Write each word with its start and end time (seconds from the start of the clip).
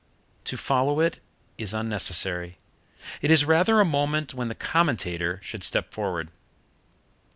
To 0.45 0.57
follow 0.57 0.99
it 0.99 1.19
is 1.59 1.75
unnecessary. 1.75 2.57
It 3.21 3.29
is 3.29 3.45
rather 3.45 3.79
a 3.79 3.85
moment 3.85 4.33
when 4.33 4.47
the 4.47 4.55
commentator 4.55 5.39
should 5.43 5.63
step 5.63 5.93
forward. 5.93 6.29